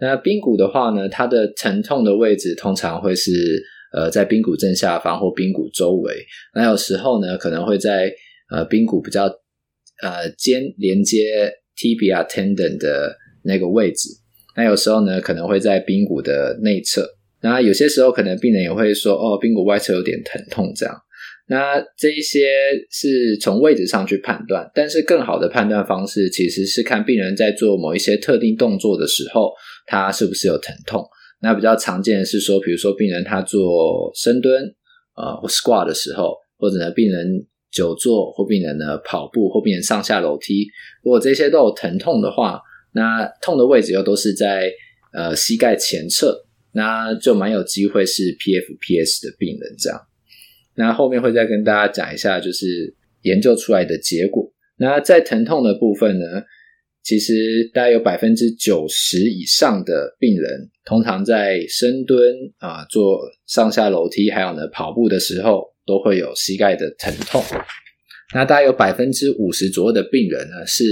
[0.00, 3.32] 那髌骨的话呢，它的疼痛的位置通常会是
[3.92, 6.24] 呃在髌骨正下方或髌骨周围。
[6.54, 8.12] 那有时候呢，可能会在
[8.50, 9.24] 呃髌骨比较
[10.02, 14.08] 呃肩连接 tibia tendon 的那个位置。
[14.56, 17.08] 那有时候呢，可能会在髌骨的内侧。
[17.40, 20.94] 那有些时候，可能病人也会说，哦，髌骨外侧有点疼痛这样。
[21.50, 22.46] 那这一些
[22.90, 29.52] 是从位置上去判断，但是更好的判断方式其实是看病人在做某一些特定动作的时候，
[29.86, 31.02] 他是不是有疼痛。
[31.40, 34.62] 那比较常见的是说，比如说病人他做深蹲，
[35.16, 40.66] 呃，或 squat 的时候，或者呢病人久坐，或病人呢跑步，或病人上下楼梯，
[41.02, 42.60] 如果这些都有疼痛的话，
[42.92, 44.70] 那痛的位置又都是在
[45.14, 49.98] 呃膝盖前侧，那就蛮有机会是 PFPS 的病人这样。
[50.78, 54.48] 那后面会再跟大家讲一下，就是研究出来的结果。
[54.78, 56.24] 那在疼痛的部分呢，
[57.02, 67.42] 其实大概有百分之九十以上的病人，通常在深蹲啊、做上下楼梯，还有呢跑步的时候，都会有膝盖的疼痛。
[68.32, 70.84] 那大概有百分之五十左右的病人呢，是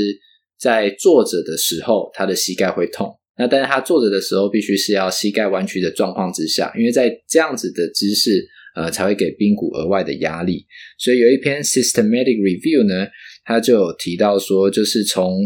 [0.58, 3.16] 在坐着的时候，他的膝盖会痛。
[3.38, 8.48] 那但是他坐着的时候，必须是要膝盖弯曲的状况之下，因为在这样子的姿势。
[8.76, 10.66] 呃，才会给髌骨额外的压力，
[10.98, 13.08] 所以有一篇 systematic review 呢，
[13.44, 15.40] 它就有提到说，就是从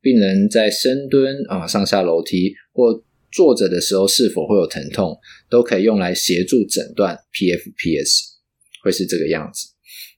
[0.00, 5.18] 病人在深蹲啊、上下楼梯或坐着的时候是否会有疼痛，
[5.50, 8.20] 都可以用来协助诊断 PFPS，
[8.84, 9.66] 会是这个样子。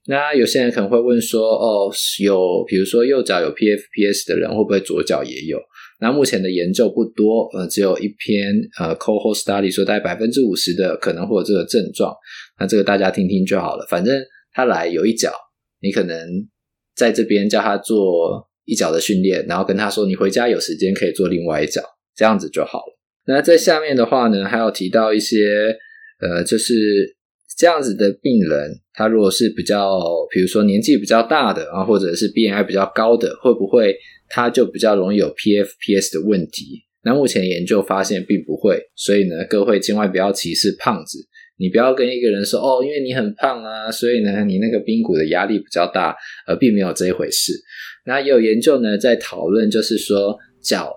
[0.06, 1.90] 那有些人可能会问说，哦，
[2.22, 5.58] 有比如说右脚有 PFPS 的人，会不会左脚也有？
[6.00, 12.14] 那目前的研究不多，呃，只有一篇呃 cohort study 说大概百分之五十的可能会有这个症状。
[12.58, 14.20] 那这个大家听听就好了，反正
[14.52, 15.32] 他来有一脚，
[15.80, 16.28] 你可能
[16.94, 21.82] 在这边叫他做一脚的训练，然后跟他说你回家有时间可以做另外一脚，
[22.14, 22.98] 这样子就好了。
[23.26, 25.76] 那在下面的话呢，还有提到一些
[26.20, 27.16] 呃，就是。
[27.56, 33.96] 这样子的病人，他如果是比较，比如说年纪比较大的啊，或者是 BMI 比较高的，会不会
[34.28, 36.84] 他就比较容易有 PFPS 的问题？
[37.02, 41.18] 那目前研究发现并不会，所以呢，各位千万不要歧视胖子。
[41.58, 46.16] 你不要跟一个人说哦，因为你很胖啊，所以呢，你那个髌骨的压力比较大，
[46.46, 47.52] 而并没有这一回事。
[48.06, 50.92] 那也有研究呢在讨论，就是说脚，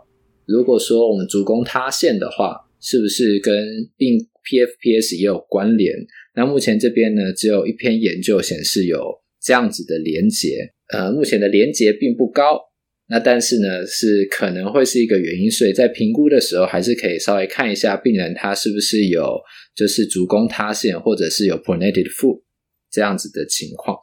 [0.45, 3.53] 如果说我们足弓塌陷的话，是不是跟
[3.97, 5.93] 并 PFPS 也有关联？
[6.35, 9.03] 那目前这边呢，只有一篇研究显示有
[9.41, 12.70] 这样子的连结，呃，目前的连结并不高。
[13.11, 19.37] 那但是呢，是可能会是一个原因，所以在评估的时候，还是可以稍微看一下病人他是不是有
[19.75, 22.41] 就是足弓塌陷，或者是有 pronated foot
[22.89, 23.97] 这样子的情况。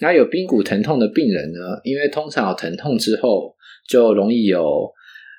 [0.00, 3.54] 那有髌骨疼痛的病人呢，因为通常有疼痛之后，
[3.86, 4.90] 就容易有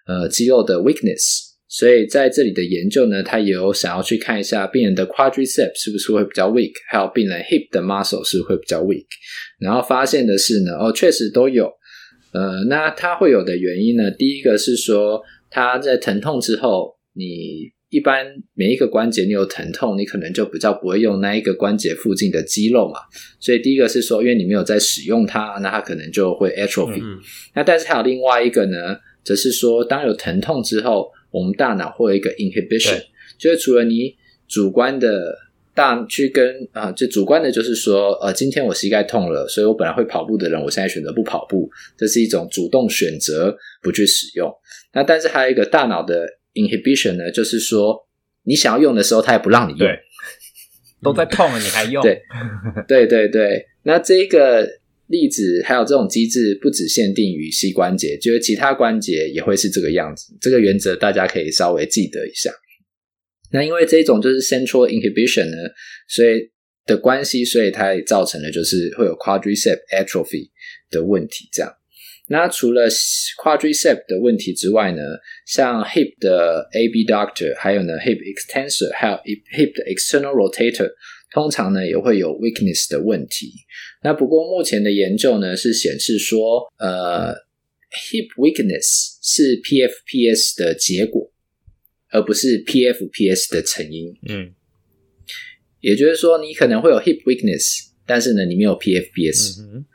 [0.06, 1.50] 呃肌肉的 weakness。
[1.68, 9.08] 所以在这里的研究呢，他也有想要去看一下病人的 quadriceps 是不是会比较 weak，还有病人 hip 的 muscle 是不是会比较 weak，
[9.60, 11.68] 然后发现的是呢，哦，确实都有。
[12.34, 23.00] 呃，那它会有的原因呢，第一个是说它在疼痛之后，你一般每一个关节你有疼痛，你可能就比较不会用那一个关节附近的肌肉嘛。
[23.40, 27.02] 所以第一个是说，因为你没有在使用它，那它可能就会 atrophy。
[27.54, 31.12] 那但是还有另外一个呢，则是说当有疼痛之后。
[31.34, 33.02] 我们大脑会有一个 inhibition，
[33.40, 34.14] 就是除了你
[34.50, 35.34] 主观的
[35.82, 41.68] 大去跟啊、呃，就主观的，就是说，呃，今天我膝盖痛了，所以我本来会跑步的人，我现在选择不跑步，
[41.98, 44.52] 这是一种主动选择不去使用。
[44.94, 47.98] 那但是还有一个大脑的 inhibition 呢，就是说
[48.44, 50.00] 你想要用的时候，它也不让你用，对，
[51.02, 52.04] 都在痛了，你还用？
[52.04, 52.22] 对，
[52.88, 53.66] 对对对。
[53.84, 54.68] 那这个。
[55.12, 60.34] 例子还有这种机制，不只限定于膝关节，就是其他关节也会是这个样子。
[60.40, 62.50] 这个原则大家可以稍微记得一下。
[63.52, 65.58] 那因为这种就是 central inhibition 呢，
[66.08, 66.50] 所以
[66.86, 70.50] 的关系，所以它也造成了就是会有 quadriceps atrophy
[70.90, 71.50] 的问题。
[71.52, 71.72] 这样，
[72.30, 75.02] 那除了 quadriceps 的问题之外呢，
[75.46, 80.90] 像 hip 的 abductor，还有呢 hip extensor，还有 hip 的 external rotator。
[81.34, 83.54] 通常呢也会有 weakness 的问题。
[84.04, 87.34] 那不过目前的研究呢是显示说，呃
[88.12, 91.31] ，hip weakness 是 PFPS 的结果，
[92.12, 94.14] 而不是 PFPS 的成因。
[94.28, 94.54] 嗯，
[95.80, 99.62] 也就是说，你可能会有 hip weakness，但是呢你没有 PFPS。
[99.62, 99.86] 嗯。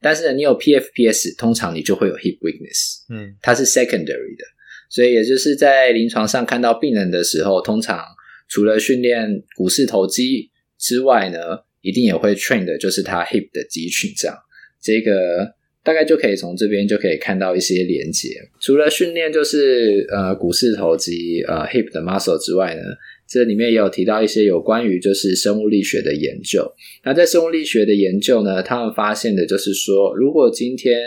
[0.00, 3.04] 但是呢你有 PFPS，通常你就会有 hip weakness。
[3.08, 4.44] 嗯，它是 secondary 的。
[4.90, 8.04] 所以也就是在临床上看到病人的时候，通常
[8.48, 10.50] 除了训练股四头肌。
[10.78, 11.38] 之外呢，
[11.80, 14.36] 一定也会 train 的，就是他 hip 的肌群，这样，
[14.78, 15.55] 这个
[15.86, 18.30] 大概就可以从这边就可以看到一些连接。
[18.58, 22.82] 除了训练就是呃股四头肌呃 hip 的 muscle 之外呢，
[23.28, 26.68] 这里面也有提到一些有关于就是生物力学的研究。
[27.04, 30.98] 那在生物力学的研究呢，他们发现的就是说，如果今天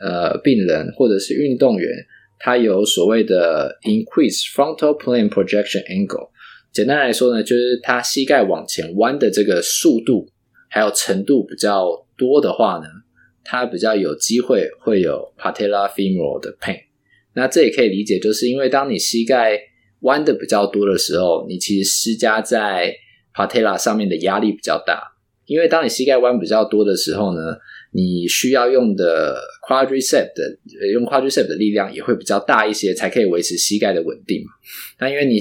[0.00, 1.88] 呃病人或者是运动员，
[2.40, 6.30] 他有所谓的 increase frontal plane projection angle。
[6.72, 10.28] 简单来说呢，就是他膝盖往前弯的这个速度
[10.68, 12.86] 还有程度比较多的话呢，
[13.44, 16.80] 他比较有机会会有 patella femoral 的 pain。
[17.34, 19.58] 那这也可以理解，就是因为当你膝盖
[20.00, 22.94] 弯的比较多的时候，你其实施加在
[23.34, 25.02] patella 上面的压力比较大。
[25.46, 27.40] 因为当你膝盖弯比较多的时候呢，
[27.92, 34.52] 你需要用的 quadriceps 的用 quadriceps 的力量也会比较大一些，才可以维持膝盖的稳定嘛。
[35.00, 35.38] 那因为你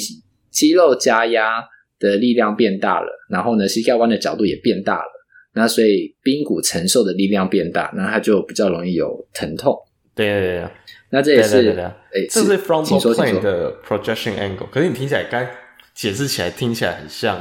[0.50, 1.62] 肌肉加压
[2.00, 5.17] 的力量变大了，然后呢，膝盖弯的角度也变大了，
[5.58, 9.76] 那所以髌骨承受的力量变大，那它就比较容易有疼痛。
[10.16, 10.68] 对对对，
[11.10, 14.70] 那这也是，对对对诶这是 frontal plane 的 projection angle。
[14.72, 15.46] 可是你听起来，刚
[15.94, 17.38] 解释起来听起来很像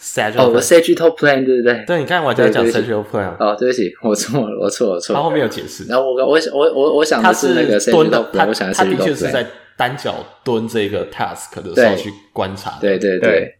[0.00, 1.84] sagittal 哦，sagittal plane 对不对？
[1.86, 3.36] 对，你刚才我在讲 sagittal plane。
[3.38, 5.18] 哦，对不起，我错了，我错了，错了。
[5.18, 5.84] 他后面有解释。
[5.84, 9.46] 然后我我我我我想的是那个 sagittal plane，我想的是 sagittal plane。
[9.76, 13.57] 单脚蹲这个 task 的时候去观察，对对对，对。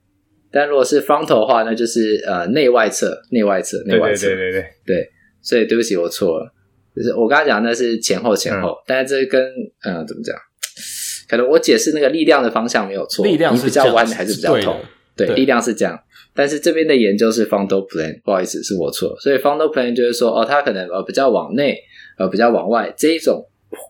[0.51, 5.11] 但如果是 frontal 的话，那就是呃内外侧、内外侧、内外侧，对对对对对，对。
[5.41, 6.53] 所以对不起，我错了。
[6.95, 9.41] 就是我刚才讲那是前后前后，嗯、但是这跟
[9.85, 10.37] 嗯、呃、怎么讲？
[11.29, 14.81] 可能我解释那个力量的方向没有错，力量是比较弯还是比较痛？
[15.17, 15.99] 对，对，力量是这样，
[16.35, 19.15] 但是这边的研究是 fundal plane，不好意思，是我错。
[19.21, 21.79] 所以 fundal plane 就是说，哦，它可能呃比较往内，
[22.19, 23.45] 呃比较往外这一种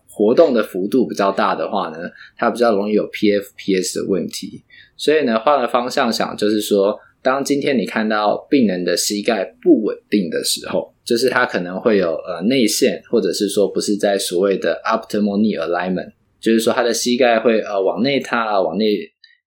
[0.07, 1.97] 活动的幅度比较大的话呢，
[2.37, 4.63] 它比较容易有 PFPS 的问题。
[4.99, 18.85] 所以呢，换个方向想，就是说，当今天你看到病人的膝盖不稳定的时候，就是他可能会有呃内陷，或者是说不是在所谓的 optimal knee alignment，就是说他的膝盖会呃往内塌，往内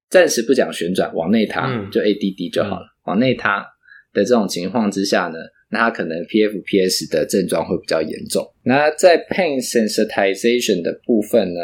[0.09, 3.63] 暂时不讲旋转，往内塌、嗯、就 ADD 就好了，嗯、往内塌
[4.15, 5.39] 的这种情况之下呢，
[5.71, 8.43] 那他可能 PFPS 的症状会比较严重。
[8.65, 11.61] 那在 pain sensitization 的部分呢？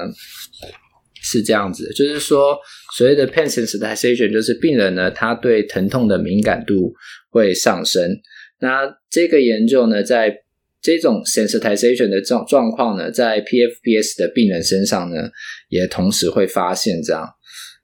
[1.31, 2.59] 是这样子，就是说，
[2.97, 6.95] 所谓的 pain sensitization，就是病人呢，他对疼痛的敏感度
[7.31, 8.19] 会上升。
[8.61, 10.35] 那这个研究呢，在
[10.81, 15.17] 这种 sensitization 的状状况呢，在 PFPS 的病人身上呢，
[15.69, 17.29] 也同时会发现这样。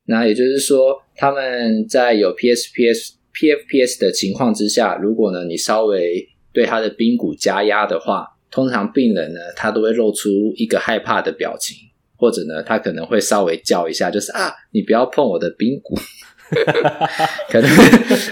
[0.07, 11.77] 那也就是说，他们在有 PSPS、PFPS 的情况之下，如果呢，你稍微对他的髌骨加压的话，通常病人呢，他都会露出一个害怕的表情。
[12.25, 15.95] 或者呢，他可能会稍微叫一下，就是啊，你不要碰我的髌骨，
[17.53, 17.71] 可能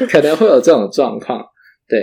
[0.09, 1.45] 可能会有这种状况，
[1.87, 1.99] 对。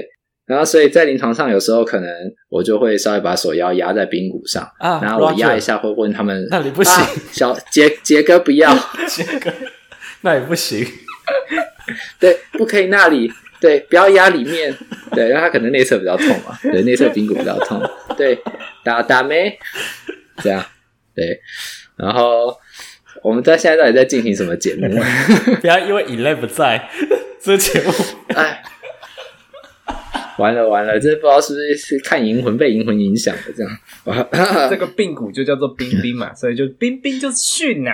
[0.45, 2.11] 然后，所以在临床上，有时候可能
[2.47, 8.71] 我就会稍微把手腰压在髌骨上，啊，然后我压一下，会问他们，那你不行，啊、小杰杰哥不要，
[9.07, 9.51] 杰哥，
[10.21, 10.85] 那也不行，
[12.21, 14.75] 对，不可以那里，对，不要压里面，
[15.11, 17.81] 对，因为他可能内侧比较痛嘛，对，内侧髌骨比较痛，
[18.15, 18.39] 对，
[18.83, 19.57] 打打没，
[20.43, 20.63] 这样。
[21.16, 21.39] 对，
[21.97, 22.55] 然后
[23.24, 24.88] 我们在现在到底在进行什么节目？
[25.60, 26.89] 不要因为 Elaine 不在，
[27.41, 27.91] 这节目
[28.36, 28.64] 哎，
[30.38, 33.72] 完了完了，这不知道是不是是看银魂被银魂影响的这样。
[34.70, 37.91] 这个髌骨就叫做冰冰嘛，所以就冰冰就是训呐。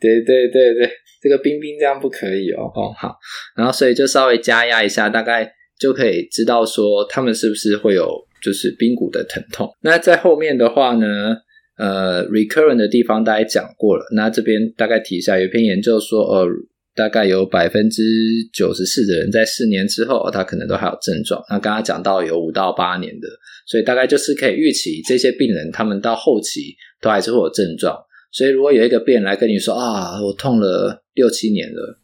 [0.00, 0.90] 对对对对，
[1.22, 3.16] 这个冰冰这样不可以哦哦好，
[3.56, 9.72] 然后所以就稍微加压一下，大概就可以知道说他们是不是会有就是髌骨的疼痛。
[9.82, 11.36] 那在后面的话呢？
[11.76, 16.46] 呃，recurrent 的地方大家讲过了，那这边大概提一下，有一篇研究说，呃，
[16.94, 18.02] 大概有百分之
[18.52, 21.42] 九十四的人在四年之后，他可能都还有症状。
[21.50, 23.26] 那刚刚讲到有五到八年的，
[23.66, 27.98] 所以大概就是可以预期这些病人他们到后期都还是会有症状。
[28.30, 31.98] 所以如果有一个病人来跟你说啊，我痛了六七年了，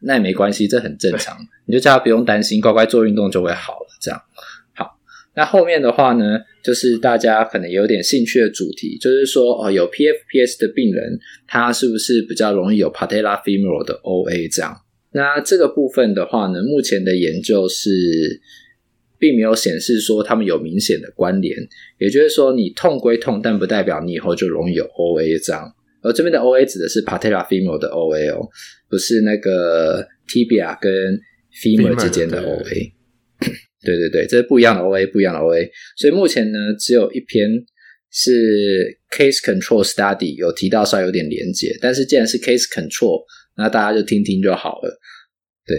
[0.00, 1.36] 那也没关系，这很正常，
[1.66, 4.20] 你就叫他不用担心，乖乖做运动就会好了，这样。
[5.36, 14.74] 那后面的话呢，就是大家可能有点兴趣的主题，就是说哦，有 PFPS 的病人，他是不是比较容易有 Patella femoral 的 OA 这样？
[15.12, 18.40] 那这个部分的话呢，目前的研究是
[19.18, 21.54] 并没有显示说他们有明显的关联，
[21.98, 25.70] 也就是说，你痛归痛，但不代表你以后就容易有 OA 这样。
[26.02, 28.48] 而这边的 OA 指的是 Patella femoral 的 OA 哦，
[28.88, 31.20] 不是那个 Tibia 跟
[31.52, 32.92] Femur 之间的 OA。
[33.86, 35.70] 对对对，这是不一样的 OA，不一样的 OA。
[35.96, 37.48] 所以目前呢，只有一篇
[38.10, 43.22] 是 case control study 有提到稍微有点连结，但是既然是 case control，
[43.56, 44.98] 那大家就听听就好了。
[45.66, 45.76] 对，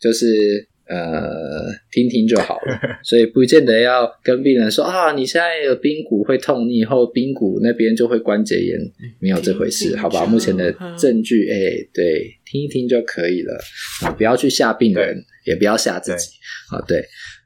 [0.00, 8.78] 就是呃听听就好了， 所以不见得要跟病人说啊，你现在有髌骨会痛，你以后髌骨那边就会关节炎，
[9.20, 10.24] 没有这回事，好吧？
[10.26, 11.56] 目前的证据，哎，
[11.92, 13.58] 对，听一听就可以了，
[14.02, 16.28] 啊，不要去吓病人，也不要吓自己，
[16.70, 17.04] 啊，对。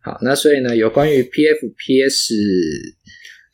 [0.08, 2.34] 好，那所以呢，有关于 PFPS，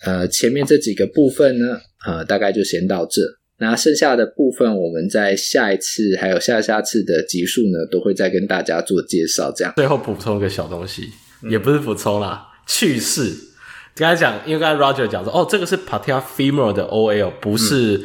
[0.05, 3.21] 呃，前面这几个部分呢，呃，大概就先到这。
[3.59, 9.51] 那剩下的部分，我们在下一次还有下下次的集数呢，都会再跟大家做介绍。
[9.51, 11.09] 这样，最后补充一个小东西，
[11.51, 13.33] 也不是补充啦，趣事。
[13.97, 17.97] 刚才讲，因为刚才 Roger 讲说，哦，这个是 Patella femoral 的 OA，不是、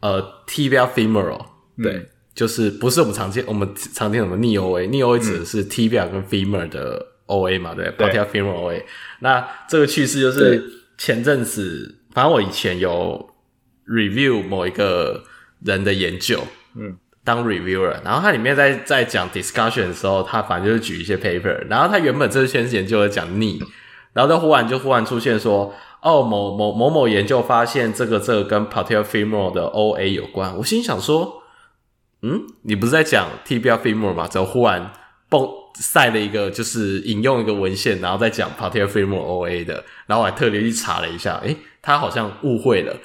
[0.00, 1.46] 嗯、呃 Tibia femoral，
[1.82, 7.06] 对，嗯、就是不是我们常见我们常见什么 knee OA，knee OA 指的是 Tibia 跟 femur 的。
[7.28, 8.84] O A 嘛，对 femoral O A。
[9.20, 10.62] 那这个趣事就是
[10.98, 13.30] 前阵子，反正我以前有
[13.86, 15.22] review 某一个
[15.64, 16.42] 人的研究，
[16.74, 23.60] 嗯，当 reviewer，然后他里面在在讲 discussion 的时候，他反正就是举一些 paper，然后他原本这篇研究在讲 knee，
[24.12, 31.42] 然后他忽然就忽然出现说，哦，某某某某研究发现这个这个跟 femoral 的 O A 有关，我心想说，
[32.22, 34.26] 嗯，你不是在讲 Tibia femoral 吗？
[34.26, 34.92] 怎么忽然
[35.28, 35.48] 蹦？
[35.80, 42.96] 晒了一个，就是引用一个文献，然后再讲 Patella femoral OA 的，然后我还特别去查了一下，诶，他好像误会了，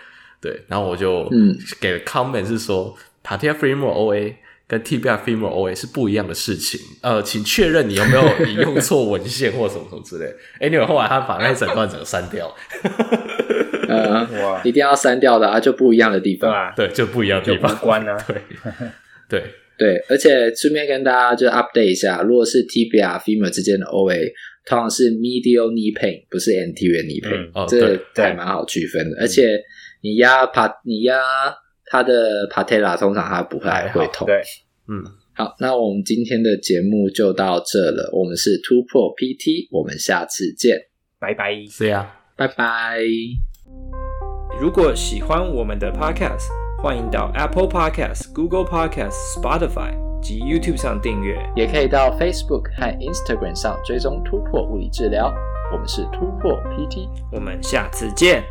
[0.41, 4.33] 对，然后我就嗯给了 comment 是说、嗯、Patella femoral OA
[4.65, 10.25] 跟 Tibia femoral OA 是不一样的事情，呃，请确认你有没有引用错文献或什么什么之类。
[10.59, 12.51] 诶，因为后来他把那整段整个删掉，
[13.87, 18.41] 呃，哇，一定要删掉的啊，就不一样的地方，啊，对，就不一样的地方，关啊， 对，
[19.29, 19.53] 对。
[19.77, 24.31] 对，而且顺便跟大家就 update 一下，如果是 tibia femur 之间的 OA，
[24.65, 29.17] 通常是 medial knee pain，不是 anterior knee pain，、嗯、这个还蛮好区分的。
[29.19, 29.59] 而且
[30.01, 31.19] 你压帕，你压
[31.85, 34.25] 它的 patella，通常它不会还会痛。
[34.27, 34.41] 对，
[34.87, 35.03] 嗯，
[35.33, 38.09] 好，那我们今天的节目就到这了。
[38.13, 40.77] 我们是突破 PT，我们下次见，
[41.19, 41.55] 拜拜。
[41.69, 43.01] 是呀，拜拜。
[44.61, 46.47] 如果喜欢我们的 podcast，
[46.83, 55.33] 欢迎到 Apple Podcast、Google Podcast、Spotify 及 YouTube 上订阅，也可以到 Facebook 和 Instagram 上追踪突破物理治疗。
[55.71, 58.43] 我们是突破 PT，我们下次见。